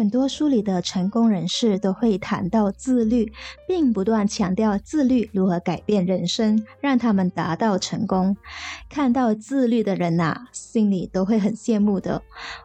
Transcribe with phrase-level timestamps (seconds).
[0.00, 3.30] 很多书里的成功人士都会谈到自律，
[3.68, 8.34] 并不断强调自律如何改变人生，让他们达到成功。
[8.88, 12.22] 看到自律的人呐，心里都会很羡慕的。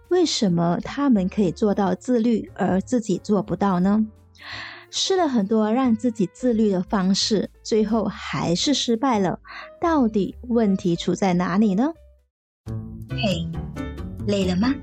[0.08, 4.08] 为什么他们可以做到自律，而自己做不到呢？
[4.90, 9.42] 试了很多让自己自律的方式，最后还是失败了。
[9.82, 11.92] 到底问题出在哪里呢？
[13.10, 13.46] 嘿，
[14.26, 14.74] 累了吗？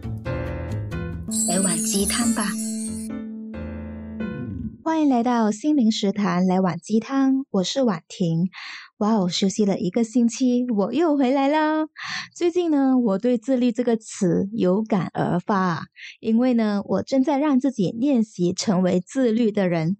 [1.48, 2.44] 来碗鸡汤吧。
[4.84, 7.46] 欢迎来到心灵食堂，来碗鸡汤。
[7.50, 8.50] 我是婉婷。
[8.98, 11.86] 哇哦，休息了一个星期，我又回来了。
[12.36, 15.86] 最近呢，我对自律这个词有感而发，
[16.20, 19.96] 因为呢，我正在让自己练习成为自律的人。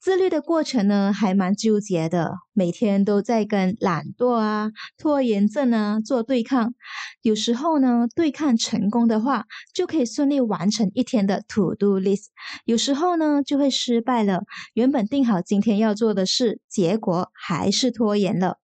[0.00, 6.72] 自律的过程呢，还蛮纠结的，每天都在跟懒惰啊、拖延症啊做对抗。
[7.20, 12.28] 有时候呢，对抗成功的话，就可以顺利完成一天的 to do list；
[12.64, 18.56] 有时候呢，就会失败了，原本定好今天要做的事，结果还是拖延了。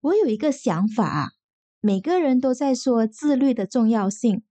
[0.00, 1.32] 我有一个想法，
[1.82, 4.42] 每个人都在说自律的重要性，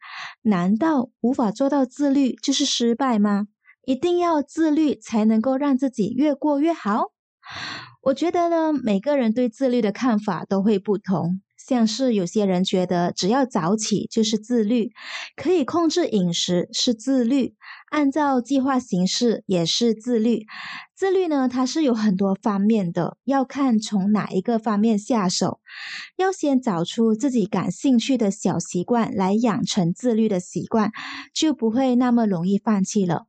[0.44, 3.48] 难道无法做到自律就是失败吗？
[3.86, 7.12] 一定要自律才能够让自己越过越好。
[8.02, 11.42] 我觉得呢，每个人对自律的看法都会不同。
[11.66, 14.92] 像是有些人觉得只要早起就是自律，
[15.38, 17.56] 可以控制饮食是自律，
[17.90, 20.46] 按照计划行事也是自律。
[21.04, 25.60] 自律呢，它是有很多方面的，要看从哪一个方面下手。
[26.16, 30.94] 要先找出自己感兴趣的小习惯来养成自律的习惯，
[31.34, 33.26] 就不会那么容易放弃了。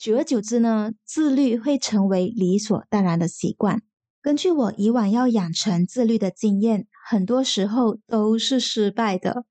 [0.00, 3.82] 久而久之呢，自律会成为理所当然的习惯。
[4.22, 9.44] 根据我以往要养成自律的经验，很多时候都是失败的。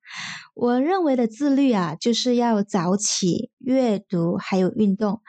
[0.55, 5.21] 我认为的自律啊，就是要早起、阅读还有运动。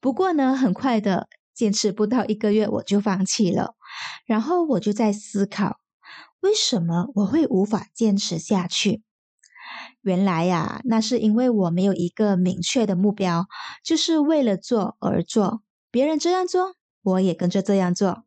[0.00, 1.28] 不过呢，很快的
[1.62, 3.76] 坚持不到一个月，我就放弃了。
[4.26, 5.78] 然后我就在思考，
[6.40, 9.04] 为什么我会无法坚持下去？
[10.00, 13.46] 原来呀，那是因为我没有一个明确的目标，
[13.84, 15.62] 就是为了做而做。
[15.92, 18.24] 别人这样做，我也跟着这样做。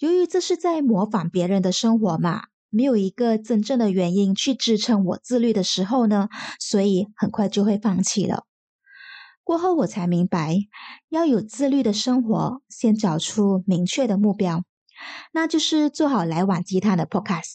[0.00, 8.45] 由于这是在模仿别人的生活嘛，没有一个真正的原因去支撑我自律的时候呢，所以很快就会放弃了。
[9.46, 10.56] 过后我才明白，
[11.08, 14.64] 要有自律的生活，先找出明确的目标，
[15.32, 17.54] 那就是做好来碗鸡汤的 Podcast。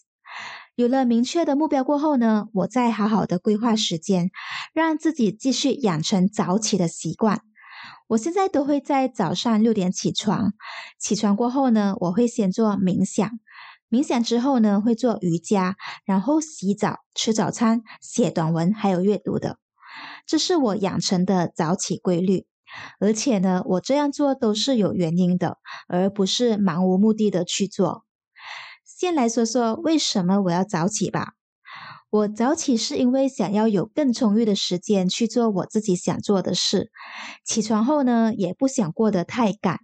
[0.75, 4.31] 有了明确的目标过后呢，我再好好的规划时间，
[4.74, 7.41] 让自己继续养成早起的习惯。
[8.08, 10.53] 我现在都会在早上六点起床，
[10.97, 13.29] 起床过后呢，我会先做冥想，
[13.90, 15.75] 冥想之后呢，会做瑜伽，
[16.06, 19.58] 然后洗澡、吃早餐、写短文，还有阅读的。
[20.31, 22.46] 这是我养成的早起规律，
[23.02, 25.58] 而且呢，我这样做都是有原因的，
[25.90, 28.06] 而不是漫无目的的去做。
[28.86, 31.34] 先来说说为什么我要早起吧。
[32.09, 36.91] 我早起是因为想要有更充裕的时间去做我自己想做的事。
[37.44, 39.81] 起床后呢，也不想过得太赶。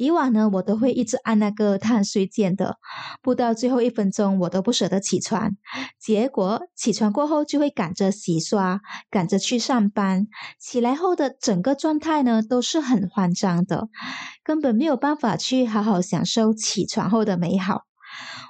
[0.00, 2.78] 以往呢，我都会一直按那个碳睡键的，
[3.20, 5.50] 不到最后一分钟我都不舍得起床。
[6.00, 8.80] 结果起床过后就会赶着洗刷，
[9.10, 10.26] 赶着去上班。
[10.58, 13.90] 起来后的整个状态呢，都是很慌张的，
[14.42, 17.82] 根本没有办法去好好享受起床后的美好。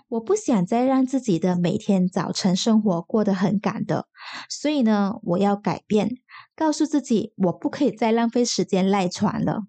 [0.09, 4.07] 我不想再让自己的每天早晨生活过得很赶的，
[4.49, 6.11] 所以呢，我要改变，
[6.55, 9.63] 告诉自己我不可以再浪费时间赖床了。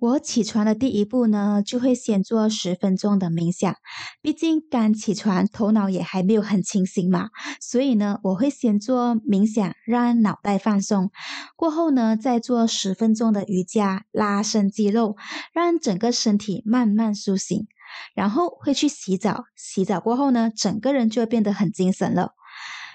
[0.00, 3.76] 我起床的第一步呢，就会先做十分钟的冥想，
[4.22, 7.28] 毕竟刚起床，头脑也还没有很清醒嘛，
[7.60, 11.10] 所以呢，我会先做冥想，让脑袋放松，
[11.54, 15.16] 过后呢，再做十分钟的瑜伽，拉伸肌肉，
[15.52, 17.66] 让整个身体慢慢苏醒。
[18.14, 22.34] 然后会去洗澡，洗澡过后呢，整个人就会变得很精神了。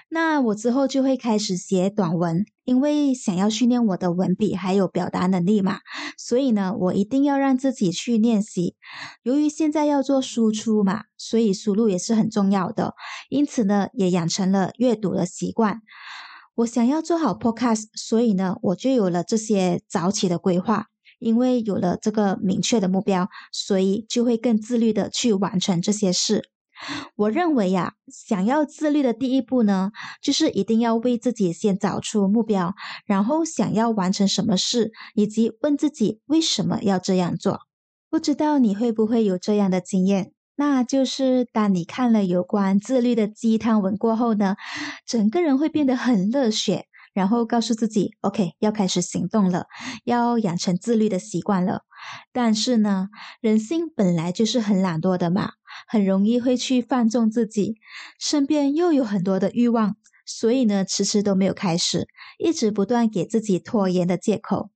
[0.08, 5.80] 那我之后就会开始写短文，因为想要训练我的文笔还有表达能力嘛，
[6.16, 8.76] 所以呢，我一定要让自己去练习。
[9.22, 12.94] 由于现在要做输出嘛，所以输入也是很重要的，
[13.28, 15.80] 因此呢，也养成了阅读的习惯。
[16.54, 20.86] 我想要做好 Podcast，所以呢，我就有了这些早起的规划。
[21.18, 26.50] 因为有了这个明确的目标，所以就会更自律的去完成这些事。
[27.16, 29.90] 我认为呀，想要自律的第一步呢，
[30.22, 32.74] 就是一定要为自己先找出目标，
[33.04, 37.60] 然后想要完成什么事，以及问自己为什么要这样做。
[38.10, 40.32] 不知道你会不会有这样的经验？
[40.56, 44.56] 那就是当你看了有关自律的鸡汤文过后呢，
[45.06, 46.86] 整个人会变得很热血。
[47.12, 49.64] 然后告诉自己，OK，要开始行动了，
[50.04, 51.80] 要养成自律的习惯了。
[52.32, 53.08] 但是呢，
[53.40, 55.52] 人性本来就是很懒惰的嘛，
[55.86, 57.76] 很容易会去放纵自己，
[58.18, 62.08] 身边又有很多的欲望，所以呢，迟迟都没有开始，
[62.38, 64.70] 一直不断给自己拖延的借口。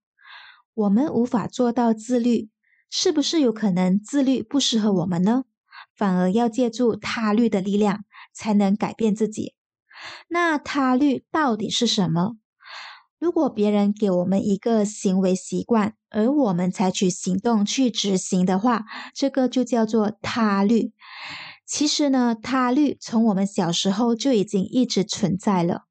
[0.75, 2.49] 我们无法做到自律，
[2.89, 5.45] 是不是有可能自律不适合我们呢？
[5.95, 9.55] 反而要借助他律的力量，才能改变自己。
[10.29, 12.37] 那他律到底是什么？
[13.21, 20.93] 如果别人给我们一个行为习惯，而我们采取行动去执行的话，这个就叫做他律。
[21.67, 25.83] 其实呢，他律从我们小时候就已经一直存在了。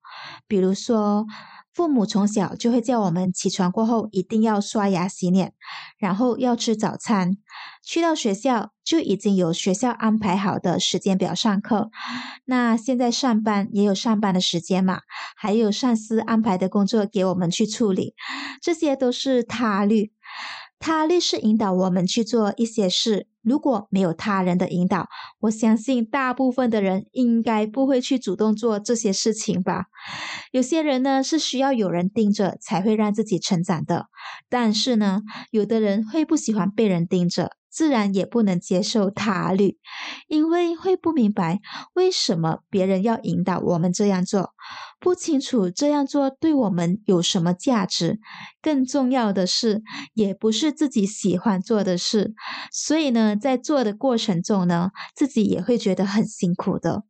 [0.48, 1.28] 比如说，
[1.74, 5.54] 父母从小就会叫我们起床过后一定要刷牙洗脸，
[5.98, 7.38] 然后要吃早餐。
[7.84, 11.90] 去到学校就已经有学校安排好的时间表上课。
[12.46, 15.00] 那现在上班也有上班的时间嘛，
[15.38, 18.14] 还有上司安排的工作给我们去处理，
[18.62, 20.12] 这些都是他律。
[20.80, 23.28] 他律是引导我们去做一些事。
[23.42, 25.08] 如果没有他人的引导，
[25.40, 29.86] 我相信大部分的人应该不会去主动做这些事情吧。
[30.52, 34.08] 有些人呢是需要有人盯着才会让自己成长的，
[34.50, 35.22] 但是呢，
[35.52, 39.78] 有的人会不喜欢被人盯着，自然也不能接受他律，
[40.28, 41.60] 因为会不明白
[41.94, 44.52] 为什么别人要引导我们这样做。
[45.00, 48.20] 不清楚这样做对我们有什么价值，
[48.62, 49.82] 更重要的是，
[50.14, 52.34] 也不是自己喜欢做的事，
[52.72, 57.04] 所以呢，在做的过程中呢，自己也会觉得很辛苦的。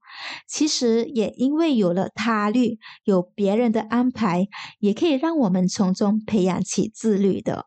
[0.47, 4.47] 其实也因为有了他律，有别人的安排，
[4.79, 7.65] 也可以让我们从中培养起自律的。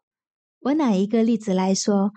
[0.61, 2.13] 我拿一个例子来说。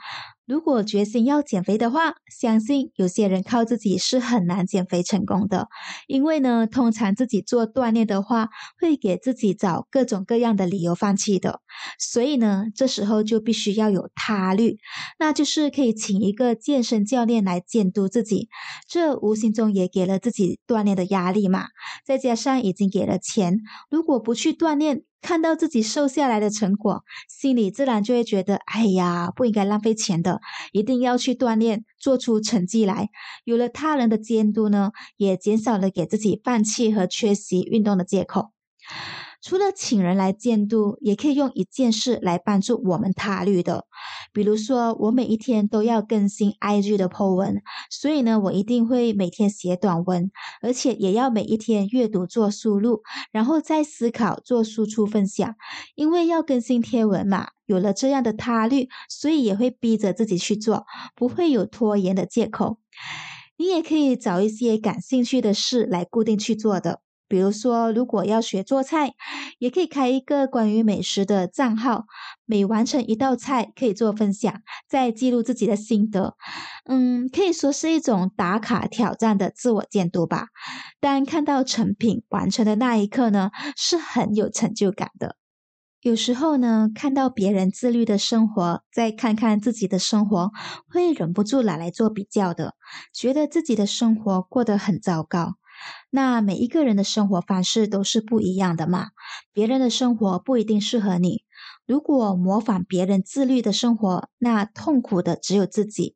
[0.46, 5.68] 如果决心要减肥的话，相信有些人靠自己是很难减肥成功的。
[6.08, 8.50] 因为呢，通常自己做锻炼的话，
[8.80, 11.62] 会给自己找各种各样的理由放弃的。
[11.98, 14.78] 所以呢，这时候就必须要有他律，
[15.18, 18.48] 那就是可以请一个健身教练来监督自己。
[18.88, 21.66] 这无形中也给了自己锻炼的压力嘛。
[22.06, 23.58] 再加上已经给了钱，
[23.90, 30.35] 如果不去锻炼，看到自己瘦下来的成果，心里自然就会觉得，哎呀，不应该浪费钱的，
[30.72, 33.10] 一定要去锻炼，做出成绩来。
[33.44, 38.52] 有了他人的监督呢，也减少了给自己放弃和缺席运动的借口。
[39.46, 43.86] 除了请人来监督，也可以用一件事来帮助我们他律的。
[44.34, 47.62] 比如说，我每一天都要更新 IG 的 po 文，
[47.92, 50.32] 所以呢，我一定会每天写短文，
[50.64, 55.54] 而且也要每一天阅读做输入，然后再思考做输出分享。
[55.94, 62.80] 因为要更新贴文嘛，有了这样的他律，所以也会逼着自己去做，不会有拖延的借口。
[63.58, 67.05] 你也可以找一些感兴趣的事来固定去做的。
[67.28, 69.14] 比如说，如果要学做菜，
[69.60, 72.06] 也可以开一个关于美食的账号，
[72.46, 76.36] 每完成一道菜可以做分享，再记录自己的心得。
[76.86, 80.48] 嗯，可以说是一种打卡挑战的自我监督吧。
[81.00, 85.36] 当看到成品完成的那一刻呢，是很有成就感的。
[86.02, 90.52] 有时候呢，看到别人自律的生活，再看看自己的生活，
[90.88, 92.76] 会忍不住拿来做比较的，
[93.12, 95.56] 觉得自己的生活过得很糟糕。
[96.10, 99.10] 那每一个人的生活方式都是不一样的嘛，
[99.52, 101.44] 别人的生活不一定适合你。
[101.86, 106.16] 如果模仿别人自律的生活，那痛苦的只有自己。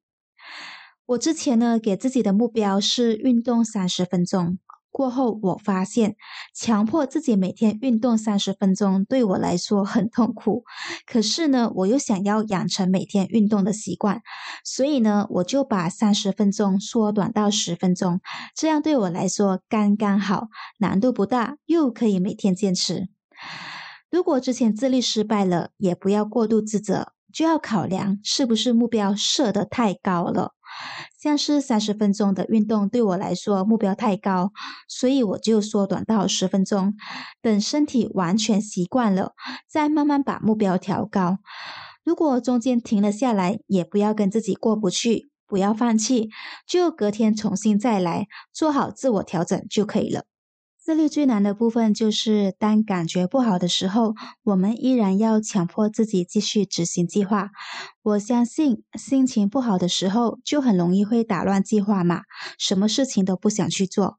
[1.06, 4.60] 我之前呢，给自己的目标是运动三十分钟。
[4.92, 6.16] 过后，我发现
[6.54, 10.64] 强迫自己每天运动三十分钟对我来说很痛苦。
[11.06, 14.22] 可是呢，我又想要养成每天运动的习惯，
[14.64, 18.20] 所以呢，我就把三十分钟缩短到十分钟，
[18.56, 20.48] 这样对我来说刚刚好，
[20.80, 23.10] 难度不大，又可以每天坚持。
[24.10, 30.54] 如果之前自律失败了，也不要过度自责，就要考量是不是目标设得太高了。
[31.22, 34.52] 像是三十分钟的运动对我来说目标太高，
[34.88, 36.94] 所以我就缩短到十分钟。
[37.42, 39.34] 等身体完全习惯了，
[39.68, 41.40] 再慢慢把目标调高。
[42.04, 46.30] 如果中间停了下来，也不要跟自己过不去，不要放弃，
[46.66, 50.24] 就隔天重新再来，做好自我调整就可以了。
[50.90, 57.52] 自律最难的部分就是，当感觉不好的时候，我们依然要强迫自己继续执行计划。
[58.02, 62.22] 我相信，心情不好的时候，就很容易会打乱计划嘛，
[62.58, 64.18] 什么事情都不想去做。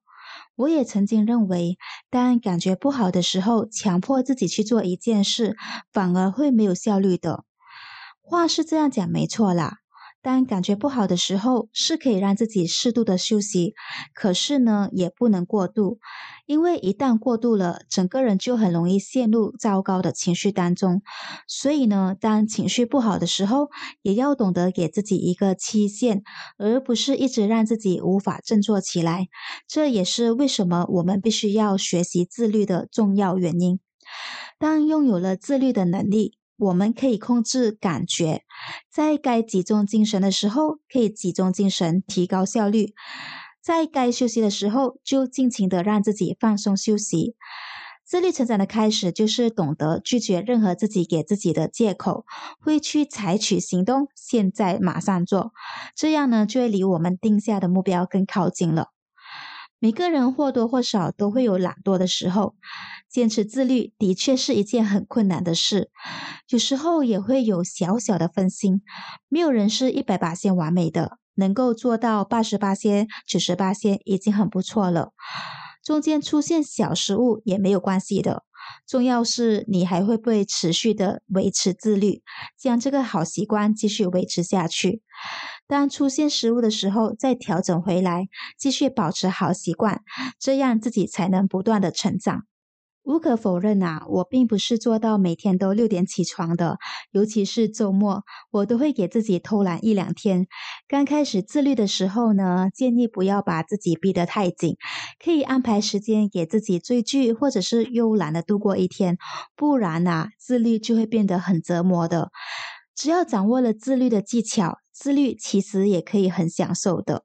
[0.55, 1.77] 我也曾经认为，
[2.09, 5.57] 当感觉不好的时候，强迫自己去做一件事，
[5.93, 7.43] 反而会没有效率的。
[8.21, 9.79] 话是这样讲没错啦。
[10.23, 13.73] 当感觉不好的时候，是可以让自己适度的休息，
[14.13, 15.99] 可是呢，也不能过度，
[16.45, 21.01] 因为一旦过度了，整个人就很容易陷入糟糕的情绪当中。
[21.49, 23.69] 所以呢，当情绪不好的时候，
[24.03, 26.23] 也要懂得给自己一个期限，
[26.59, 29.29] 而不是一直让自己无法振作起来。
[29.67, 33.81] 这也是为什么我们必须要学习自律的重要原因。
[34.59, 38.43] 当拥有了自律的能力，我们可以控制感觉，
[38.93, 42.93] 在该集中精神的时候可以集中精神，提高效率；
[43.63, 47.35] 在该休息的时候就尽情的让自己放松休息。
[48.05, 52.27] 自律成长的开始就是懂得拒绝任何自己给自己的借口，
[52.61, 55.53] 会去采取行动，现在马上做，
[55.97, 58.89] 这样呢就会离我们定下的目标更靠近了。
[59.83, 62.55] 每个人或多或少都会有懒惰的时候，
[63.09, 65.91] 坚持自律的确是一件很困难的事。
[66.51, 68.83] 有时候也会有小小的分心，
[69.29, 75.13] 没有人是一百八先完美的，能够做到八十八先、九十八先已经很不错了。
[75.83, 78.45] 中间出现小失误也没有关系的，
[78.87, 82.23] 重要是你还会不会持续的维持自律，
[82.59, 85.01] 将这个好习惯继续维持下去。
[85.71, 88.27] 当出现失误的时候，再调整回来，
[88.59, 90.03] 继续保持好习惯，
[90.41, 92.43] 这样自己才能不断的成长。
[93.05, 96.79] 无可否认啊，我并不是做到每天都六点起床的，
[97.13, 100.49] 尤其是周末，我都会给自己偷懒一两天。
[100.89, 104.77] 刚开始自律的时候呢，建议不要把自己逼得太紧，
[105.25, 109.19] 可以安排时间给自己追剧，或者是悠懒的度过一天。
[109.55, 112.31] 不然啊，自律就会变得很折磨的。
[112.97, 117.23] 只要掌握了自律的技巧，自律其实也可以很享受的。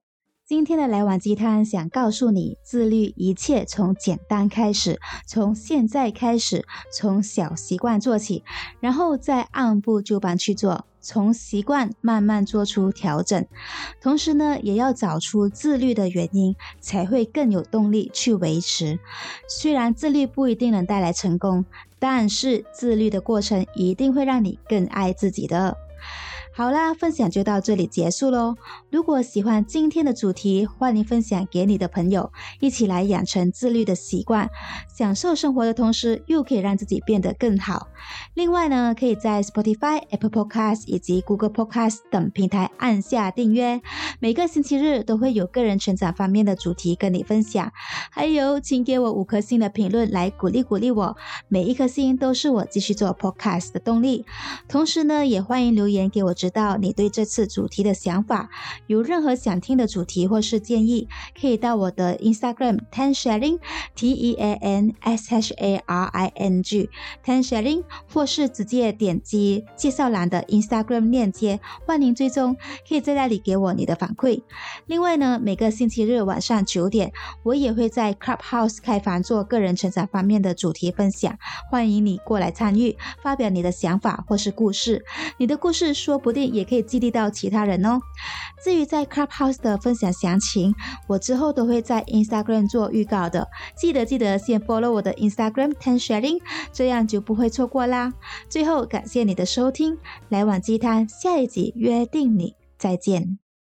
[0.48, 8.46] 今天的来碗鸡汤想告诉你，自律一切从简单开始，从现在开始，从小习惯做起，
[8.80, 13.46] 然后再按部就班去做，从习惯慢慢做出调整。
[14.02, 18.98] 同时呢，也要找出自律的原因，才会更有动力去维持。
[19.50, 21.66] 虽然自律不一定能带来成功，
[22.00, 25.76] 但是自律的过程一定会让你更爱自己的。
[26.58, 28.56] 好啦，分享就到这里结束喽。
[28.90, 32.32] 如果喜欢今天的主题，欢迎分享给你的朋友，
[32.62, 34.50] 一起来养成自律的习惯，
[34.98, 37.90] 享受生活的同时，又可以让自己变得更好。
[38.36, 43.82] 另外呢，可以在 Spotify、Apple Podcast 以及 Google Podcast 等平台按下订阅，
[44.22, 47.70] 每个星期日都会有个人成长方面的主题跟你分享。
[48.10, 51.18] 还有，请给我五颗星的评论来鼓励鼓励我，
[51.50, 54.26] 每一颗星都是我继续做 Podcast 的动力。
[54.70, 56.34] 同时呢，也欢迎留言给我。
[56.46, 58.52] 知道你对这次主题的想法，
[58.86, 61.08] 有任何想听的主题或是建议，
[61.42, 63.58] 可以到我的 Instagram Tan Sharing
[63.96, 66.92] T E A N S H A R I N G
[67.26, 67.84] Tan Sharing，
[68.14, 72.56] 或是直接点击介绍栏的 Instagram 链接，欢迎追踪，
[72.88, 74.44] 可以在那里给我你的反馈。
[74.86, 77.12] 另外呢，每个星期日晚上九点，
[77.42, 81.36] 我也会在 Clubhouse 开房做个人成长方面的主题分享，
[81.72, 85.04] 欢迎你过来参与，发表你的想法或是故事，
[85.40, 86.35] 你的故事说不。
[86.44, 88.00] 也可以激励到其他人哦。
[88.64, 90.74] 至于在 Clubhouse 的分享详情，
[91.08, 93.48] 我之后都会在 Instagram 做预告的。
[93.78, 96.42] 记得记得先 follow 我的 Instagram Ten Sharing，
[96.74, 98.14] 这样就不会错过啦。
[98.50, 99.98] 最后感谢你的收听，
[100.30, 103.45] 来碗鸡汤，下一集约定你再见。